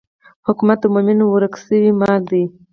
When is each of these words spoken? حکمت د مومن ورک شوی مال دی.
حکمت 0.47 0.79
د 0.83 0.85
مومن 0.93 1.19
ورک 1.23 1.53
شوی 1.63 1.91
مال 1.99 2.21
دی. 2.31 2.43